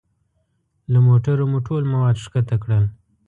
[0.91, 2.83] له موټرو مو ټول مواد ښکته کړل.